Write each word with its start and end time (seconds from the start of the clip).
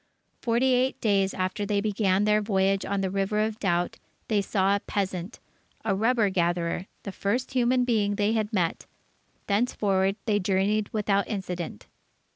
Forty 0.41 0.73
eight 0.73 0.99
days, 0.99 1.31
after 1.31 1.63
they 1.63 1.79
began 1.79 2.23
their 2.23 2.41
voyage 2.41 2.85
on 2.85 3.01
the 3.01 3.11
River 3.11 3.37
of 3.37 3.59
Doubt, 3.59 3.97
they 4.29 4.41
saw 4.41 4.75
a 4.75 4.79
peasant, 4.79 5.39
a 5.85 5.93
rubber 5.93 6.31
gatherer, 6.31 6.87
the 7.03 7.11
first 7.11 7.51
human 7.51 7.83
being 7.85 8.15
they 8.15 8.33
had 8.33 8.51
met. 8.51 8.87
Thenceforward 9.45 10.15
they 10.25 10.39
journeyed 10.39 10.89
without 10.91 11.27
incident. 11.27 11.85